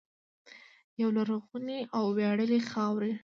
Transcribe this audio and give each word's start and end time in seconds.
یوې 1.01 1.13
لرغونې 1.15 1.79
او 1.95 2.03
ویاړلې 2.17 2.59
خاورې. 2.69 3.13